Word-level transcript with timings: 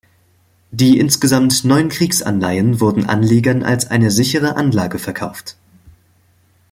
Die 0.71 0.97
insgesamt 0.97 1.63
neun 1.63 1.89
Kriegsanleihen 1.89 2.79
wurden 2.79 3.05
Anlegern 3.05 3.61
als 3.61 3.91
eine 3.91 4.09
sichere 4.09 4.55
Anlage 4.55 4.97
verkauft. 4.97 5.57